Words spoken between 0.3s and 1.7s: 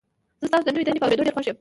زه ستاسو د نوي دندې په اوریدو ډیر خوښ یم.